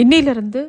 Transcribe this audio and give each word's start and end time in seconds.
இன்னிலிருந்து 0.00 0.60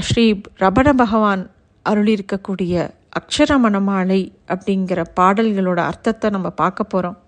ஸ்ரீ 0.00 0.40
ரபண 0.56 0.92
பகவான் 0.92 1.50
அருளியிருக்கக்கூடிய 1.84 2.74
அக்ஷரமணமாலை 3.18 4.32
அப்படிங்கிற 4.48 5.04
பாடல்களோட 5.20 5.78
அர்த்தத்தை 5.78 6.30
நம்ம 6.30 6.50
பார்க்க 6.50 6.84
போகிறோம் 6.84 7.18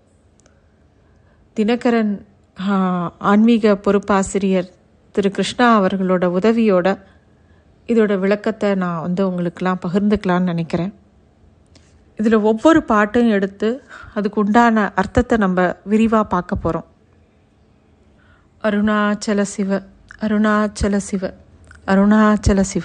தினகரன் 1.56 2.26
ஆன்மீக 3.18 3.74
பொறுப்பாசிரியர் 3.76 4.72
திரு 5.12 5.30
கிருஷ்ணா 5.30 5.80
அவர்களோட 5.80 6.24
உதவியோட 6.38 6.88
இதோட 7.88 8.18
விளக்கத்தை 8.18 8.74
நான் 8.74 9.00
வந்து 9.00 9.28
உங்களுக்கெல்லாம் 9.28 9.80
பகிர்ந்துக்கலான்னு 9.86 10.40
நினைக்கிறேன். 10.40 10.94
இதில் 12.16 12.34
ஒவ்வொரு 12.34 12.82
பாட்டும் 12.82 13.28
எடுத்து 13.28 13.84
அதுக்கு 14.14 14.40
உண்டான 14.40 14.92
அர்த்தத்தை 14.94 15.38
நம்ம 15.38 15.74
விரிவாக 15.84 16.24
பார்க்க 16.24 16.56
போகிறோம் 16.56 16.86
அருணாச்சல 18.62 19.42
சிவ 19.42 19.82
அருணாச்சல 20.20 20.96
சிவ 20.96 21.32
அருணாச்சல 21.86 22.60
சிவ 22.60 22.84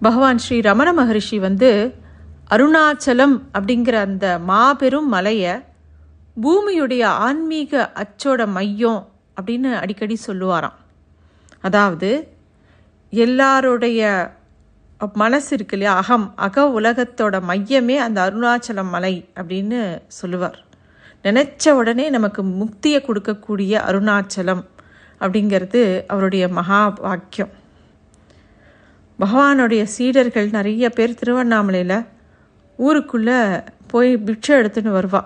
பகவான் 0.00 0.38
ஸ்ரீ 0.38 0.60
ரமண 0.60 0.92
மகரிஷி 0.92 1.38
வந்து 1.38 1.94
அருணாச்சலம் 2.50 3.42
அப்படிங்கிற 3.58 3.92
அந்த 3.92 4.38
மாபெரும் 4.38 5.08
மலையை 5.08 5.54
பூமியுடைய 6.42 7.04
ஆன்மீக 7.04 7.90
அச்சோட 7.94 8.46
மையம் 8.48 9.08
அப்படின்னு 9.40 9.72
அடிக்கடி 9.74 10.18
சொல்லுவாராம். 10.26 10.78
அதாவது 11.60 12.32
எல்லாருடைய 13.10 14.30
மனசு 15.12 15.54
இருக்கு 15.54 15.76
இல்லையா? 15.76 15.98
அகம் 15.98 16.32
அக 16.36 16.64
உலகத்தோட 16.80 17.42
மையமே 17.48 17.96
அந்த 17.96 18.30
அருணாச்சலம் 18.30 18.88
மலை 18.88 19.28
அப்படின்னு 19.34 20.00
சொல்லுவார். 20.06 20.58
நினச்ச 21.22 21.70
உடனே 21.70 22.10
நமக்கு 22.10 22.42
முக்தியை 22.42 23.00
கொடுக்கக்கூடிய 23.00 23.74
அருணாச்சலம் 23.88 24.64
அப்படிங்கிறது 25.20 26.04
அவருடைய 26.06 26.48
மகா 26.48 26.94
வாக்கியம். 27.00 27.52
பகவானுடைய 29.18 29.82
சீடர்கள் 29.82 30.48
நிறைய 30.50 30.90
பேர் 30.90 31.18
திருவண்ணாமலையில் 31.20 32.06
ஊருக்குள்ளே 32.78 33.38
போய் 33.86 34.16
பிட்சை 34.16 34.56
எடுத்துன்னு 34.56 34.96
வருவா. 34.98 35.22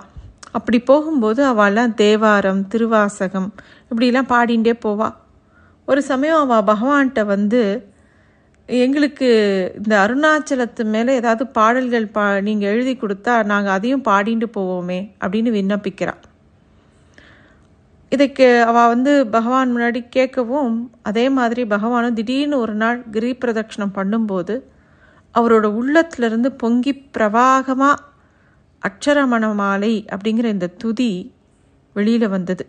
அப்படி 0.52 0.80
போகும்போது 0.80 1.40
அவெல்லாம் 1.46 1.94
தேவாரம் 1.94 2.68
திருவாசகம் 2.68 3.54
இப்படிலாம் 3.90 4.30
பாடிண்டே 4.32 4.74
போவா. 4.84 5.08
ஒரு 5.84 6.02
சமயம் 6.02 6.50
அவள் 6.50 6.76
பகவான்கிட்ட 6.76 7.24
வந்து 7.24 7.90
எங்களுக்கு 8.68 9.28
இந்த 9.76 9.94
அருணாச்சலத்து 9.98 10.82
மேலே 10.84 11.14
ஏதாவது 11.14 11.46
பாடல்கள் 11.46 12.06
பா 12.06 12.40
நீங்கள் 12.40 12.70
எழுதி 12.70 12.94
கொடுத்தா 12.96 13.44
நாங்கள் 13.44 13.72
அதையும் 13.72 14.04
பாடிண்டு 14.04 14.46
போவோமே 14.56 15.00
அப்படின்னு 15.20 15.50
விண்ணப்பிக்கிறாள் 15.58 16.22
இதுக்கு 18.12 18.46
அவள் 18.62 18.86
வந்து 18.86 19.26
பகவான் 19.26 19.76
முன்னாடி 19.76 20.00
கேட்கவும் 20.16 20.74
அதே 21.02 21.28
மாதிரி 21.28 21.62
பகவானும் 21.64 22.12
திடீர்னு 22.12 22.58
ஒரு 22.58 22.74
நாள் 22.74 22.98
கிரி 23.10 23.30
பிரதட்சணம் 23.34 23.94
பண்ணும்போது 23.94 24.54
அவரோட 25.34 25.66
உள்ளத்திலிருந்து 25.80 26.52
பொங்கி 26.52 26.92
பிரவாகமாக 27.18 28.02
அக்ஷரமணமாலை 28.82 29.92
அப்படிங்கிற 30.14 30.44
இந்த 30.44 30.66
துதி 30.66 31.10
வெளியில் 31.92 32.28
வந்தது. 32.28 32.64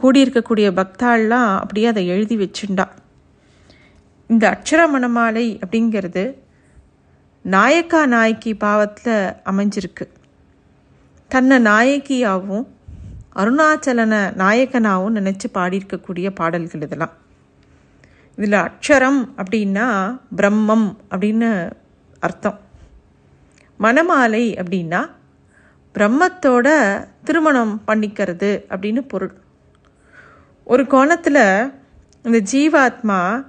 கூடியிருக்கக்கூடிய 0.00 0.68
பக்தாள்லாம் 0.78 1.50
அப்படியே 1.58 1.86
அதை 1.86 2.06
எழுதி 2.06 2.36
வச்சுண்டா. 2.36 2.86
இந்த 4.26 4.44
அக்ஷரமணமாலை 4.54 5.46
அப்படிங்கிறது 5.62 6.24
நாயக்கா 7.44 8.06
நாயக்கி 8.06 8.54
பாவத்தில் 8.54 9.18
அமைஞ்சிருக்கு. 9.50 10.06
தன்னை 11.28 11.56
நாயகியாகவும் 11.62 12.66
அருணாச்சலன 13.36 14.14
நாயகனாகவும் 14.36 15.16
நினச்சி 15.18 15.48
பாடியிருக்கக்கூடிய 15.54 16.30
பாடல்கள் 16.34 16.80
இதெல்லாம். 16.80 17.12
இதில் 18.36 18.58
அக்ஷரம் 18.58 19.20
அப்படின்னா 19.36 19.86
பிரம்மம் 20.36 20.96
அப்படின்னு 21.10 21.70
அர்த்தம். 22.20 22.60
மணமாலை 23.80 24.44
அப்படின்னா 24.62 25.10
பிரம்மத்தோட 25.94 26.68
திருமணம் 27.24 27.82
பண்ணிக்கிறது 27.86 28.50
அப்படின்னு 28.68 29.00
பொருள். 29.08 29.34
ஒரு 30.64 30.86
கோணத்தில் 30.86 31.72
இந்த 32.22 32.40
ஜீவாத்மா 32.52 33.44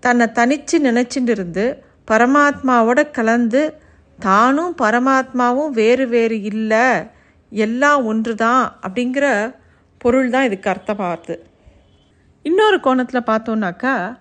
தன்னை 0.00 0.26
தனிச்சு 0.34 0.72
நினச்சிட்டு 0.72 1.28
இருந்து 1.28 1.84
பரமாத்மாவோட 2.10 3.10
கலந்து 3.10 3.76
தானும் 4.18 4.74
பரமாத்மாவும் 4.82 5.70
வேறு 5.70 6.08
வேறு 6.08 6.42
இல்லை 6.42 6.86
எல்லாம் 7.64 8.04
ஒன்று 8.04 8.34
தான் 8.34 8.64
அப்படிங்கிற 8.84 9.26
பொருள் 9.98 10.30
தான் 10.30 10.46
இதுக்கு 10.48 10.68
அர்த்தமாகுது. 10.70 11.34
இன்னொரு 12.42 12.80
கோணத்தில் 12.80 13.28
பார்த்தோன்னாக்கா 13.30 14.16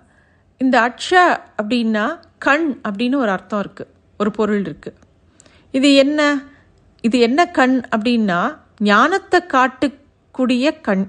இந்த 0.58 0.76
அட்ச 0.88 1.10
அப்படின்னா 1.62 2.06
கண் 2.38 2.68
அப்படின்னு 2.88 3.16
ஒரு 3.16 3.32
அர்த்தம் 3.32 3.62
இருக்குது 3.64 3.92
ஒரு 4.18 4.32
பொருள் 4.32 4.64
இருக்குது 4.64 5.00
இது 5.72 5.96
என்ன? 5.96 6.20
இது 7.02 7.20
என்ன 7.20 7.42
கண் 7.48 7.82
அப்படின்னா 7.96 8.40
ஞானத்தை 8.78 9.40
காட்டக்கூடிய 9.54 10.82
கண். 10.82 11.06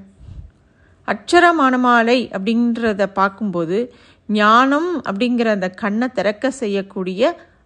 அச்சரமானமாலை 1.09 2.19
அப்படின்றத 2.37 3.07
பார்க்கும்போது 3.07 3.79
ஞானம் 4.29 4.91
அப்படிங்கிற 5.09 5.45
அந்த 5.45 5.69
கண்ணை 5.69 6.09
திறக்க 6.09 6.51
செய்யக்கூடிய 6.51 7.23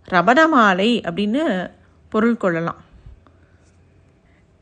ரமணமாலை 0.09 0.91
அப்படின்னு 1.09 1.71
பொருள் 2.09 2.37
கொள்ளலாம். 2.37 2.81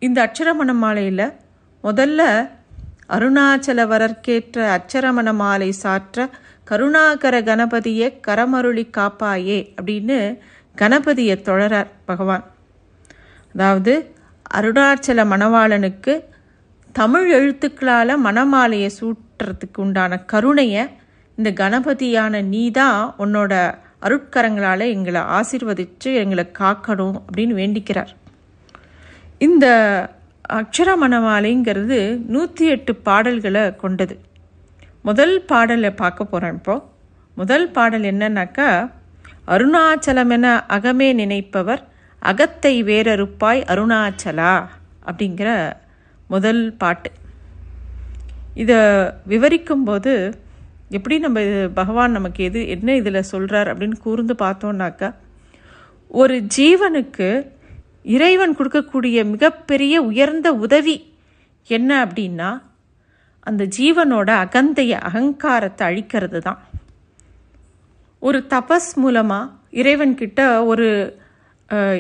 இந்த 0.05 0.19
அச்சரமண 0.27 0.71
மாலையில் 0.83 1.27
முதல்ல 1.85 2.21
அருணாச்சலவரர்க்கேற்ற 3.17 4.59
அச்சரமண 4.77 5.29
மாலை 5.41 5.69
சாற்ற 5.83 6.27
கருணாகர 6.71 7.35
கணபதியை 7.49 8.09
கரமருளி 8.27 8.85
காப்பாயே 8.97 9.59
அப்படின்னு 9.77 10.19
கணபதியை 10.79 11.37
தொழறார் 11.49 11.91
பகவான். 12.05 12.45
அதாவது 13.55 13.93
அருணாச்சல 14.59 15.27
மணவாளனுக்கு 15.33 16.15
தமிழ் 16.95 17.29
எழுத்துக்களால் 17.39 18.15
மணமாலையை 18.27 18.91
சூட்டுறதுக்கு 18.99 19.81
உண்டான 19.85 20.19
கருணையை 20.33 20.83
இந்த 21.39 21.51
கணபதியான 21.63 22.43
நீ 22.53 22.65
தான் 22.71 23.01
உன்னோட 23.19 23.53
அருட்கரங்களால் 24.07 24.93
எங்களை 24.97 25.23
ஆசிர்வதித்து 25.39 26.11
எங்களை 26.23 26.47
காக்கணும் 26.59 27.17
அப்படின்னு 27.27 27.55
வேண்டிக்கிறார். 27.61 28.13
இந்த 29.41 29.67
அக்ஷரமணமாலைங்கிறது 30.51 31.99
நூற்றி 32.27 32.69
எட்டு 32.69 32.95
பாடல்களை 32.95 33.77
கொண்டது. 33.77 34.15
முதல் 35.03 35.45
பாடலை 35.47 35.91
பார்க்க 35.93 36.25
போகிறோம் 36.25 36.55
இப்போ. 36.55 36.83
முதல் 37.37 37.71
பாடல் 37.71 38.03
என்னன்னாக்கா 38.03 38.69
அருணாச்சலம் 39.49 40.31
என 40.31 40.65
அகமே 40.69 41.15
நினைப்பவர் 41.15 41.83
அகத்தை 42.23 42.83
வேறறுப்பாய் 42.85 43.61
அருணாச்சலா 43.73 44.53
அப்படிங்கிற 45.07 45.49
முதல் 46.29 46.77
பாட்டு. 46.77 47.11
இதை 48.55 48.79
விவரிக்கும்போது 49.29 50.13
எப்படி 50.91 51.19
நம்ம 51.19 51.43
இது 51.43 51.71
பகவான் 51.71 52.11
நமக்கு 52.11 52.45
எது 52.45 52.69
என்ன 52.69 52.95
இதில் 52.95 53.29
சொல்கிறார் 53.33 53.69
அப்படின்னு 53.69 53.99
கூர்ந்து 53.99 54.35
பார்த்தோன்னாக்கா 54.35 55.09
ஒரு 56.11 56.41
ஜீவனுக்கு 56.57 57.29
இறைவன் 58.05 58.57
கொடுக்கக்கூடிய 58.57 59.25
மிகப்பெரிய 59.25 60.03
உயர்ந்த 60.03 60.53
உதவி 60.53 61.13
என்ன 61.69 62.07
அப்படின்னா 62.07 62.61
அந்த 63.41 63.65
ஜீவனோட 63.65 64.31
அகந்தைய 64.45 64.99
அகங்காரத்தை 64.99 65.87
அழிக்கிறது 65.87 66.39
தான். 66.39 66.59
ஒரு 68.19 68.47
தபஸ் 68.51 68.97
மூலமாக 68.97 69.53
இறைவன்கிட்ட 69.73 70.67
ஒரு 70.67 71.17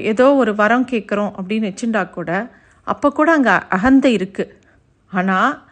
ஏதோ 0.02 0.34
ஒரு 0.34 0.54
வரம் 0.54 0.88
கேட்குறோம் 0.90 1.32
அப்படின்னு 1.36 1.70
வச்சுட்டா 1.70 2.10
கூட 2.10 2.50
அப்போ 2.86 3.10
கூட 3.10 3.32
அங்கே 3.32 3.50
அகந்தை 3.50 4.18
இருக்குது 4.18 4.52
ஆனால் 5.12 5.62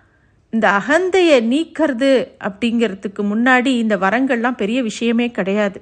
இந்த 0.50 0.70
அகந்தையை 0.70 1.41
நீக்கிறது 1.43 2.37
அப்படிங்கிறதுக்கு 2.40 3.23
முன்னாடி 3.23 3.67
இந்த 3.67 3.96
வரங்கள்லாம் 3.96 4.50
பெரிய 4.50 4.82
விஷயமே 4.82 5.31
கிடையாது. 5.31 5.81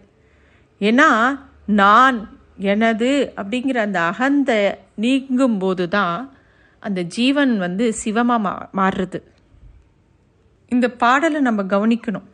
ஏன்னா 0.80 1.38
நான் 1.66 2.39
எனது 2.60 3.10
அப்படிங்கிற 3.36 3.74
அந்த 3.74 4.00
அகந்தை 4.00 4.60
நீங்கும்போது 5.00 5.88
தான் 5.88 6.16
அந்த 6.82 7.00
ஜீவன் 7.02 7.58
வந்து 7.58 7.92
சிவமாக 7.92 8.38
மா 8.38 8.52
மாறுறது. 8.78 9.18
இந்த 10.72 10.86
பாடலை 11.02 11.40
நம்ம 11.40 11.62
கவனிக்கணும். 11.62 12.26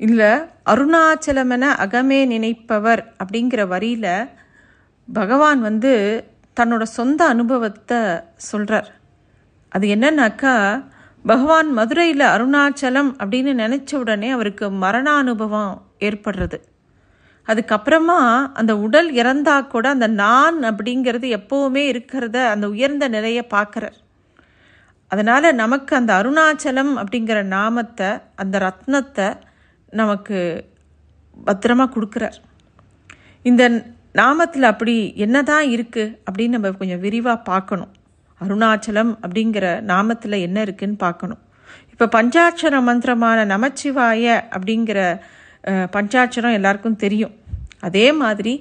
இல்லை 0.00 0.30
அருணாச்சலமென 0.66 1.64
அகமே 1.84 2.20
நினைப்பவர் 2.26 3.02
அப்படிங்கிற 3.18 3.62
வரியில் 3.68 4.28
பகவான் 5.08 5.60
வந்து 5.60 5.92
தன்னோட 6.60 6.82
சொந்த 6.82 7.20
அனுபவத்தை 7.26 8.00
சொல்கிறார் 8.50 8.90
அது 9.72 9.86
என்னன்னாக்கா 9.88 10.54
பகவான் 11.24 11.70
மதுரையில் 11.72 12.26
அருணாச்சலம் 12.34 13.10
அப்படின்னு 13.18 13.52
நினச்ச 13.62 13.90
உடனே 13.96 14.30
அவருக்கு 14.30 14.70
மரண 14.84 15.06
அனுபவம் 15.12 15.72
ஏற்படுறது. 16.00 16.58
அதுக்கப்புறமா 17.48 18.18
அந்த 18.60 18.72
உடல் 18.84 19.08
இறந்தா 19.20 19.56
கூட 19.74 19.86
அந்த 19.96 20.06
நான் 20.22 20.58
அப்படிங்கிறது 20.70 21.26
எப்போவுமே 21.38 21.82
இருக்கிறத 21.92 22.36
அந்த 22.52 22.66
உயர்ந்த 22.74 23.06
நிலையை 23.08 23.44
பார்க்குறார். 23.54 23.96
அதனால் 25.10 25.56
நமக்கு 25.62 25.92
அந்த 25.96 26.12
அருணாச்சலம் 26.20 26.92
அப்படிங்கிற 27.00 27.38
நாமத்தை 27.56 28.08
அந்த 28.42 28.56
ரத்னத்தை 28.66 29.28
நமக்கு 30.00 30.38
பத்திரமா 31.46 31.86
கொடுக்குறார். 31.94 32.38
இந்த 33.44 33.62
நாமத்தில் 34.22 34.70
அப்படி 34.72 34.96
என்னதான் 35.24 35.66
இருக்குது 35.74 36.14
அப்படின்னு 36.26 36.56
நம்ம 36.56 36.70
கொஞ்சம் 36.80 37.02
விரிவாக 37.06 37.46
பார்க்கணும். 37.50 37.92
அருணாச்சலம் 38.40 39.12
அப்படிங்கிற 39.24 39.66
நாமத்தில் 39.92 40.44
என்ன 40.46 40.58
இருக்குன்னு 40.66 40.98
பார்க்கணும். 41.06 41.42
இப்போ 41.92 42.06
பஞ்சாட்சர 42.16 42.80
மந்திரமான 42.88 43.38
நமச்சிவாய 43.52 44.24
அப்படிங்கிற 44.56 45.00
பஞ்சாட்சரம் 45.94 46.56
எல்லாருக்கும் 46.58 47.02
தெரியும். 47.04 47.34
அதே 47.86 48.06
மாதிரி 48.22 48.54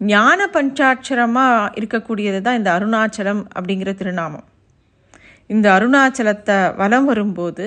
ஞான 0.00 0.46
பஞ்சாட்சரமாக 0.56 1.70
இருக்கக்கூடியது 1.78 2.38
தான் 2.46 2.58
இந்த 2.60 2.70
அருணாச்சலம் 2.76 3.42
அப்படிங்கிற 3.56 3.90
திருநாமம். 4.00 4.46
இந்த 5.54 5.66
அருணாச்சலத்தை 5.76 6.56
வலம் 6.80 7.06
வரும்போது 7.10 7.66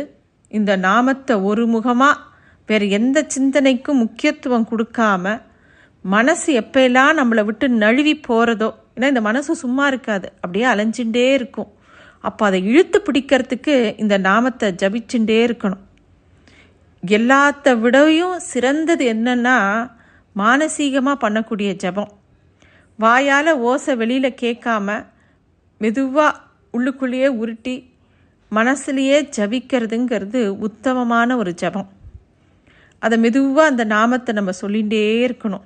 இந்த 0.52 0.72
நாமத்தை 0.88 1.36
ஒரு 1.50 1.64
முகமாக 1.76 2.22
வேறு 2.70 2.86
எந்த 2.98 3.18
சிந்தனைக்கும் 3.36 4.02
முக்கியத்துவம் 4.04 4.68
கொடுக்காம 4.72 5.34
மனசு 6.06 6.50
எப்பெல்லாம் 6.62 7.18
நம்மளை 7.20 7.44
விட்டு 7.48 7.66
நழுவி 7.84 8.14
போகிறதோ 8.28 8.70
ஏன்னா 8.96 9.08
இந்த 9.14 9.22
மனசு 9.30 9.52
சும்மா 9.64 9.86
இருக்காது 9.92 10.28
அப்படியே 10.42 10.66
அலைஞ்சுட்டே 10.74 11.26
இருக்கும். 11.38 11.70
அப்போ 12.28 12.44
அதை 12.50 12.60
இழுத்து 12.72 12.98
பிடிக்கிறதுக்கு 13.08 13.76
இந்த 14.04 14.16
நாமத்தை 14.28 14.68
ஜபிச்சுட்டே 14.82 15.40
இருக்கணும். 15.48 15.84
எல்லாத்த 17.06 17.80
விடவும் 17.80 18.40
சிறந்தது 18.40 19.14
என்னன்னா 19.14 19.92
மானசீகமாக 20.36 21.18
பண்ணக்கூடிய 21.22 21.74
ஜெபம். 21.84 22.08
வாயால் 22.98 23.54
ஓசை 23.54 23.96
வெளியில் 23.96 24.36
கேட்காம 24.42 25.06
மெதுவாக 25.78 26.40
உள்ளுக்குள்ளேயே 26.74 27.28
உருட்டி 27.28 27.94
மனசுலேயே 28.52 29.30
ஜபிக்கிறதுங்கிறது 29.38 30.48
உத்தமமான 30.48 31.38
ஒரு 31.38 31.56
ஜெபம். 31.62 31.88
அதை 33.00 33.18
மெதுவாக 33.18 33.68
அந்த 33.68 33.84
நாமத்தை 33.84 34.36
நம்ம 34.36 34.52
சொல்லிகிட்டே 34.62 35.28
இருக்கணும். 35.28 35.62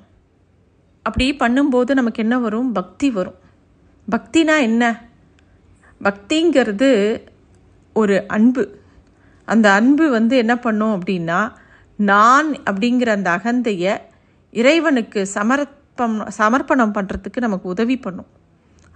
அப்படி 1.02 1.36
பண்ணும்போது 1.36 1.94
நமக்கு 1.94 2.22
என்ன 2.22 2.40
வரும்? 2.40 2.72
பக்தி 2.72 3.12
வரும். 3.12 3.36
பக்தினா 4.12 4.60
என்ன? 4.60 5.06
பக்திங்கிறது 6.04 7.22
ஒரு 7.94 8.28
அன்பு. 8.28 8.79
அந்த 9.50 9.68
அன்பு 9.72 10.06
வந்து 10.10 10.36
என்ன 10.38 10.54
பண்ணும் 10.58 10.96
அப்படின்னா 10.98 11.40
நான் 12.00 12.50
அப்படிங்கிற 12.66 13.10
அந்த 13.10 13.30
அகந்தையை 13.38 13.94
இறைவனுக்கு 14.54 15.22
சமர்ப்பம் 15.36 16.18
சமர்ப்பணம் 16.40 16.96
பண்ணுறதுக்கு 16.98 17.40
நமக்கு 17.40 17.68
உதவி 17.70 17.96
பண்ணும். 17.98 18.30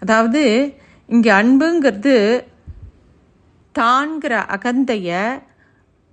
அதாவது 0.01 0.41
இங்கே 1.09 1.31
அன்புங்கிறது 1.39 2.15
தான்கிற 3.75 4.33
அகந்தைய 4.55 5.11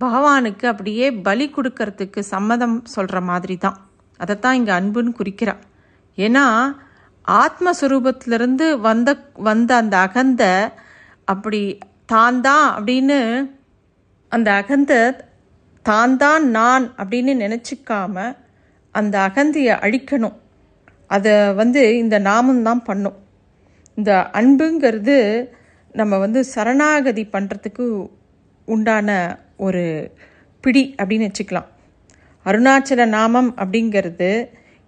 பகவானுக்கு 0.01 0.65
அப்படியே 0.67 1.07
பலி 1.23 1.45
கொடுக்கறதுக்கு 1.47 2.21
சம்மதம் 2.33 2.77
சொல்கிற 2.85 3.17
மாதிரி 3.21 3.55
தான் 3.57 3.77
அதைத்தான் 4.19 4.57
இங்கே 4.59 4.73
அன்புன்னு 4.77 5.11
குறிக்கிறான் 5.11 5.61
ஏன்னா 6.17 6.45
ஆத்மஸ்வரூபத்திலிருந்து 7.27 8.65
வந்த 8.79 9.09
வந்த 9.39 9.71
அந்த 9.75 9.95
அகந்த 9.97 10.43
அப்படி 11.25 11.61
தான் 12.05 12.39
தான் 12.41 12.65
அப்படின்னு 12.75 13.19
அந்த 14.31 14.49
அகந்த 14.61 14.93
தான் 15.85 16.15
தான் 16.17 16.43
நான் 16.57 16.85
அப்படின்னு 17.01 17.33
நினச்சிக்காம 17.43 18.15
அந்த 18.95 19.15
அகந்தையை 19.27 19.75
அழிக்கணும். 19.85 20.37
அதை 21.07 21.33
வந்து 21.53 21.81
இந்த 21.97 22.15
நாமந்தான் 22.29 22.81
பண்ணும். 22.89 23.17
இந்த 23.97 24.11
அன்புங்கிறது 24.39 25.15
நம்ம 25.95 26.17
வந்து 26.17 26.39
சரணாகதி 26.53 27.23
பண்ணுறதுக்கு 27.35 27.85
உண்டான 28.67 29.09
ஒரு 29.65 29.83
பிடி 30.63 30.83
அப்படின்னு 30.99 31.27
வச்சுக்கலாம். 31.29 31.69
அருணாச்சல 32.45 33.05
நாமம் 33.17 33.49
அப்படிங்கிறது 33.57 34.29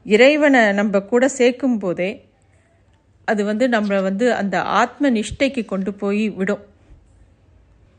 இறைவனை 0.05 0.61
நம்ம 0.79 1.01
கூட 1.11 1.23
சேர்க்கும் 1.39 1.79
போதே 1.79 2.11
அது 3.27 3.41
வந்து 3.49 3.65
நம்மளை 3.67 3.99
வந்து 4.09 4.25
அந்த 4.41 4.55
ஆத்ம 4.79 5.11
நிஷ்டைக்கு 5.17 5.61
கொண்டு 5.65 5.91
போய் 5.93 6.25
விடும். 6.39 6.63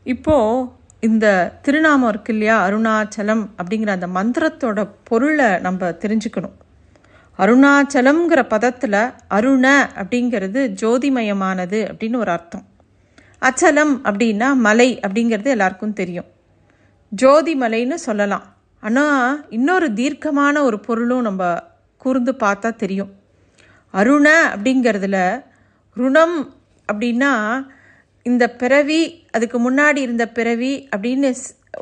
இப்போது 0.05 0.67
இந்த 1.05 1.25
திருநாமம் 1.61 2.09
இருக்கு 2.09 2.31
இல்லையா? 2.33 2.57
அருணாச்சலம் 2.67 3.43
அப்படிங்கிற 3.57 3.89
அந்த 3.95 4.07
மந்திரத்தோட 4.17 4.79
பொருளை 5.03 5.49
நம்ம 5.59 5.89
தெரிஞ்சுக்கணும். 6.03 6.55
அருணாச்சலம்ங்கிற 7.37 8.41
பதத்தில் 8.49 9.01
அருண 9.27 9.65
அப்படிங்கிறது 9.95 10.61
ஜோதிமயமானது 10.81 11.79
அப்படின்னு 11.89 12.15
ஒரு 12.15 12.31
அர்த்தம். 12.31 12.65
அச்சலம் 13.41 13.93
அப்படின்னா 14.03 14.49
மலை 14.67 14.99
அப்படிங்கிறது 15.07 15.45
எல்லாருக்கும் 15.45 15.93
தெரியும். 15.93 16.29
ஜோதி 17.09 17.53
மலைன்னு 17.59 17.97
சொல்லலாம். 18.07 18.45
ஆனால் 18.81 19.45
இன்னொரு 19.49 19.87
தீர்க்கமான 19.93 20.63
ஒரு 20.63 20.79
பொருளும் 20.79 21.21
நம்ம 21.21 21.43
கூர்ந்து 21.97 22.33
பார்த்தா 22.43 22.75
தெரியும். 22.75 23.11
அருண 23.91 24.55
அப்படிங்கிறதுல 24.55 25.17
ருணம் 25.95 26.37
அப்படின்னா 26.93 27.33
இந்த 28.29 28.45
பிறவி 28.61 29.01
அதுக்கு 29.31 29.57
முன்னாடி 29.65 29.99
இருந்த 30.05 30.25
பிறவி 30.37 30.71
அப்படின்னு 30.95 31.29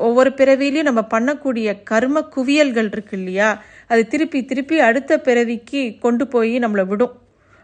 ஒவ்வொரு 0.06 0.30
பிறவிலையும் 0.38 0.88
நம்ம 0.88 1.02
பண்ணக்கூடிய 1.12 1.68
கர்ம 1.90 2.22
குவியல்கள் 2.34 2.88
இருக்கு 2.94 3.14
இல்லையா? 3.18 3.48
அது 3.92 4.02
திருப்பி 4.12 4.40
திருப்பி 4.50 4.76
அடுத்த 4.88 5.18
பிறவிக்கு 5.28 5.82
கொண்டு 6.04 6.24
போய் 6.34 6.52
நம்மளை 6.64 6.84
விடும். 6.90 7.14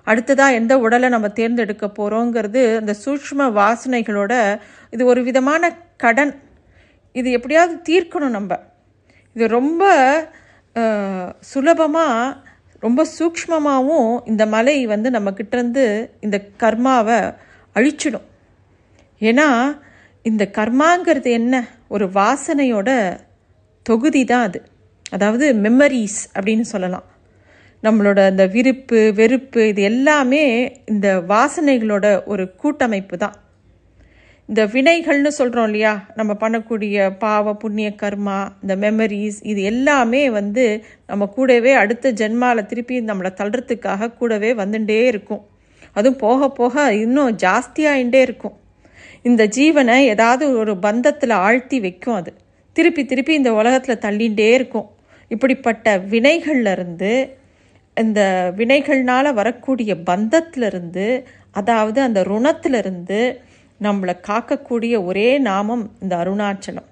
அடுத்ததாக 0.07 0.59
எந்த 0.61 0.75
உடலை 0.85 1.09
நம்ம 1.09 1.29
தேர்ந்தெடுக்க 1.41 1.87
போகிறோங்கிறது 1.99 2.63
அந்த 2.81 2.95
சூக்ஷ்ம 3.05 3.49
வாசனைகளோட 3.59 4.33
இது 4.91 5.03
ஒரு 5.13 5.23
விதமான 5.29 5.73
கடன். 6.05 6.33
இது 7.15 7.29
எப்படியாவது 7.39 7.77
தீர்க்கணும் 7.91 8.37
நம்ம. 8.39 8.61
இது 9.37 9.49
ரொம்ப 9.59 9.85
சுலபமாக 11.53 12.37
ரொம்ப 12.87 13.01
சூக்ஷ்மமாகவும் 13.19 14.11
இந்த 14.33 14.43
மலை 14.57 14.79
வந்து 14.95 15.09
நம்மக்கிட்டேருந்து 15.19 15.87
இந்த 16.21 16.37
கர்மாவை 16.65 17.21
அழிச்சிடும். 17.77 18.27
ஏன்னா 19.21 19.49
இந்த 20.23 20.51
கர்மாங்கிறது 20.59 21.31
என்ன? 21.31 21.69
ஒரு 21.89 22.07
வாசனையோட 22.07 23.19
தொகுதி 23.83 24.25
தான் 24.25 24.43
அது. 24.43 24.63
அதாவது 25.11 25.55
மெமரிஸ் 25.55 26.21
அப்படின்னு 26.35 26.61
சொல்லலாம். 26.61 27.05
நம்மளோட 27.83 28.27
அந்த 28.27 28.47
விருப்பு 28.47 29.13
வெறுப்பு 29.15 29.69
இது 29.69 29.83
எல்லாமே 29.83 30.73
இந்த 30.87 31.21
வாசனைகளோட 31.29 32.25
ஒரு 32.25 32.55
கூட்டமைப்பு 32.55 33.17
தான் 33.17 33.37
இந்த 34.49 34.67
வினைகள்னு 34.67 35.29
சொல்கிறோம் 35.29 35.65
இல்லையா? 35.65 36.07
நம்ம 36.15 36.33
பண்ணக்கூடிய 36.41 37.17
பாவ 37.19 37.55
புண்ணிய 37.55 37.95
கர்மா 38.03 38.49
இந்த 38.63 38.77
மெமரிஸ் 38.77 39.39
இது 39.43 39.63
எல்லாமே 39.63 40.31
வந்து 40.31 40.85
நம்ம 41.07 41.27
கூடவே 41.27 41.73
அடுத்த 41.73 42.13
ஜென்மாவில் 42.13 42.67
திருப்பி 42.67 43.01
நம்மளை 43.01 43.31
தள்ளுறதுக்காக 43.41 44.15
கூடவே 44.15 44.53
வந்துட்டே 44.55 45.03
இருக்கும். 45.07 45.47
அதுவும் 45.93 46.19
போக 46.19 46.51
போக 46.51 46.95
இன்னும் 46.95 47.37
ஜாஸ்தியாகிட்டே 47.37 48.21
இருக்கும். 48.21 48.57
இந்த 49.25 49.47
ஜீவனை 49.47 49.97
ஏதாவது 50.15 50.57
ஒரு 50.57 50.73
பந்தத்தில் 50.83 51.33
ஆழ்த்தி 51.33 51.81
வைக்கும் 51.81 52.15
அது. 52.15 52.33
திருப்பி 52.73 53.05
திருப்பி 53.05 53.35
இந்த 53.35 53.53
உலகத்தில் 53.53 54.03
தள்ளிகிட்டே 54.07 54.49
இருக்கும். 54.51 54.89
இப்படிப்பட்ட 55.29 55.99
வினைகள்லேருந்து 55.99 57.13
இந்த 57.97 58.53
வினைகள்னால் 58.57 59.35
வரக்கூடிய 59.35 59.95
பந்தத்திலிருந்து 59.95 61.25
அதாவது 61.51 62.01
அந்த 62.01 62.21
ருணத்திலிருந்து 62.23 63.21
நம்மளை 63.83 64.15
காக்கக்கூடிய 64.29 65.05
ஒரே 65.05 65.39
நாமம் 65.39 65.85
இந்த 66.01 66.17
அருணாச்சலம். 66.17 66.89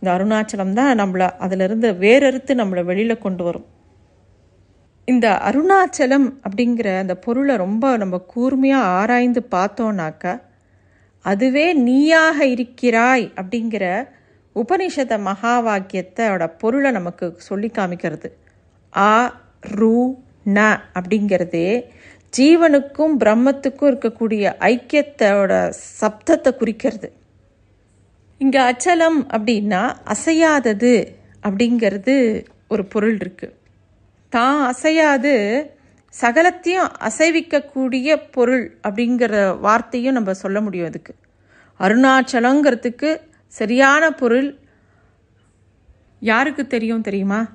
இந்த 0.00 0.08
அருணாச்சலம் 0.16 0.72
தான் 0.72 0.98
நம்மளை 0.98 1.28
அதிலிருந்து 1.38 1.88
வேறறுத்து 1.92 2.52
நம்மளை 2.60 2.84
வெளியில் 2.84 3.18
கொண்டு 3.18 3.44
வரும். 3.44 3.66
இந்த 5.04 5.26
அருணாச்சலம் 5.44 6.26
அப்படிங்கிற 6.42 6.98
அந்த 6.98 7.14
பொருளை 7.16 7.56
ரொம்ப 7.56 7.96
நம்ம 7.96 8.18
கூர்மையாக 8.18 8.90
ஆராய்ந்து 9.00 9.42
பார்த்தோன்னாக்கா 9.50 10.32
அதுவே 11.24 11.66
நீயாக 11.72 12.46
இருக்கிறாய் 12.46 13.32
அப்படிங்கிற 13.36 13.84
உபனிஷத 14.56 15.12
மகா 15.18 15.54
வாக்கியத்தோட 15.66 16.42
பொருளை 16.58 16.90
நமக்கு 16.90 17.26
சொல்லி 17.38 17.70
காமிக்கிறது. 17.78 18.28
ஆ 18.92 19.12
ரூ 19.76 19.96
ந 20.46 20.60
அப்படிங்கிறதே 20.98 21.68
ஜீவனுக்கும் 22.34 23.14
பிரம்மத்துக்கும் 23.22 23.90
இருக்கக்கூடிய 23.90 24.44
ஐக்கியத்தோட 24.72 25.52
சப்தத்தை 26.00 26.50
குறிக்கிறது. 26.58 27.08
இங்கே 28.40 28.60
அச்சலம் 28.70 29.20
அப்படின்னா 29.30 29.82
அசையாதது 30.04 30.94
அப்படிங்கிறது 31.42 32.14
ஒரு 32.68 32.84
பொருள் 32.84 33.16
இருக்குது 33.16 33.56
தான் 34.32 34.60
அசையாது 34.72 35.34
சகலத்தையும் 36.20 36.88
அசைவிக்கக்கூடிய 37.00 38.22
பொருள் 38.30 38.78
அப்படிங்கிற 38.88 39.58
வார்த்தையும் 39.60 40.12
நம்ம 40.12 40.32
சொல்ல 40.32 40.60
முடியும் 40.60 40.86
அதுக்கு. 40.86 41.14
அருணாச்சலங்கிறதுக்கு 41.80 43.20
சரியான 43.46 44.10
பொருள் 44.10 44.58
யாருக்கு 46.20 46.66
தெரியும் 46.66 47.00
தெரியுமா? 47.00 47.48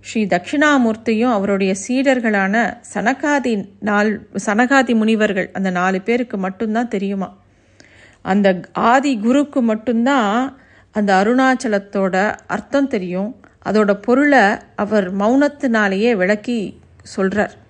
ஸ்ரீ 0.00 0.24
தட்சிணாமூர்த்தியும் 0.24 1.30
அவருடைய 1.30 1.74
சீடர்களான 1.88 2.74
சனகாதி 2.94 3.68
நாள் 3.80 4.28
சனகாதி 4.46 4.94
முனிவர்கள் 4.94 5.50
அந்த 5.52 5.70
நாலு 5.70 6.00
பேருக்கு 6.00 6.38
மட்டும்தான் 6.38 6.88
தெரியுமா? 6.88 7.36
அந்த 8.22 8.60
ஆதி 8.72 9.20
குருக்கு 9.24 9.60
மட்டும்தான் 9.60 10.58
அந்த 10.92 11.14
அருணாச்சலத்தோட 11.14 12.36
அர்த்தம் 12.46 12.88
தெரியும். 12.88 13.40
அதோட 13.64 13.94
பொருளை 13.94 14.40
அவர் 14.76 15.16
மௌனத்தினாலேயே 15.16 16.16
விளக்கி 16.16 16.80
சொல்கிறார் 17.02 17.62